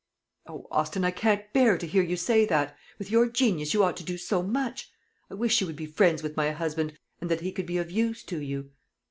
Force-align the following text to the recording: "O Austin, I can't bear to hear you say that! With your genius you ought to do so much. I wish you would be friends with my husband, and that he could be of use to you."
"O 0.47 0.65
Austin, 0.71 1.03
I 1.05 1.11
can't 1.11 1.53
bear 1.53 1.77
to 1.77 1.85
hear 1.85 2.01
you 2.01 2.17
say 2.17 2.43
that! 2.47 2.75
With 2.97 3.11
your 3.11 3.27
genius 3.29 3.75
you 3.75 3.83
ought 3.83 3.95
to 3.97 4.03
do 4.03 4.17
so 4.17 4.41
much. 4.41 4.89
I 5.29 5.35
wish 5.35 5.61
you 5.61 5.67
would 5.67 5.75
be 5.75 5.85
friends 5.85 6.23
with 6.23 6.35
my 6.35 6.49
husband, 6.49 6.97
and 7.19 7.29
that 7.29 7.41
he 7.41 7.51
could 7.51 7.67
be 7.67 7.77
of 7.77 7.91
use 7.91 8.23
to 8.23 8.39
you." 8.41 8.71